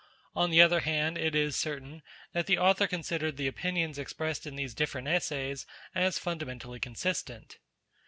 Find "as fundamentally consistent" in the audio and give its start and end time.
5.93-7.59